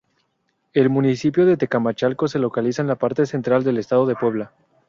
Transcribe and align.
El 0.73 0.89
municipio 0.89 1.45
de 1.45 1.57
Tecamachalco 1.57 2.27
se 2.27 2.39
localiza 2.39 2.81
en 2.81 2.87
la 2.87 2.95
parte 2.95 3.27
central 3.27 3.63
del 3.63 3.77
estado 3.77 4.07
de 4.07 4.15
Puebla. 4.15 4.51